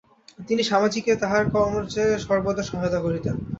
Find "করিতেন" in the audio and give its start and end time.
3.01-3.35